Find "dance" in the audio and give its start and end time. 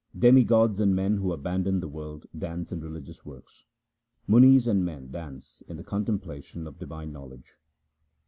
2.35-2.71, 5.11-5.61